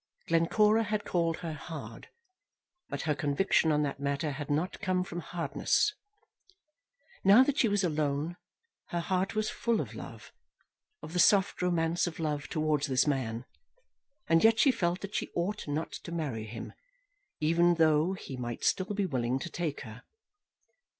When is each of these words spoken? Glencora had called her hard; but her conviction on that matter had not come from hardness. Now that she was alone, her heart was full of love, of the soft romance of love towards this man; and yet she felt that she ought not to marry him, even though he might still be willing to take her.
Glencora 0.27 0.81
had 0.81 1.05
called 1.05 1.37
her 1.41 1.53
hard; 1.53 2.07
but 2.89 3.03
her 3.03 3.13
conviction 3.13 3.71
on 3.71 3.83
that 3.83 3.99
matter 3.99 4.31
had 4.31 4.49
not 4.49 4.81
come 4.81 5.03
from 5.03 5.19
hardness. 5.19 5.93
Now 7.23 7.43
that 7.43 7.59
she 7.59 7.67
was 7.67 7.83
alone, 7.83 8.35
her 8.87 8.99
heart 8.99 9.35
was 9.35 9.51
full 9.51 9.79
of 9.79 9.93
love, 9.93 10.33
of 11.03 11.13
the 11.13 11.19
soft 11.19 11.61
romance 11.61 12.07
of 12.07 12.17
love 12.19 12.47
towards 12.47 12.87
this 12.87 13.05
man; 13.05 13.45
and 14.27 14.43
yet 14.43 14.57
she 14.57 14.71
felt 14.71 15.01
that 15.01 15.13
she 15.13 15.29
ought 15.35 15.67
not 15.67 15.91
to 15.91 16.11
marry 16.11 16.47
him, 16.47 16.73
even 17.39 17.75
though 17.75 18.13
he 18.13 18.35
might 18.35 18.63
still 18.63 18.95
be 18.95 19.05
willing 19.05 19.37
to 19.37 19.51
take 19.51 19.81
her. 19.81 20.01